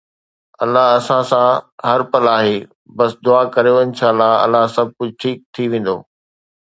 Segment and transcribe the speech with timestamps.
[0.63, 1.47] الله اسان سان
[1.89, 2.57] هر پل آهي،
[2.97, 4.11] بس دعا ڪريو، انشاءَ
[4.45, 5.97] الله سڀ ڪجهه ٺيڪ ٿي ويندو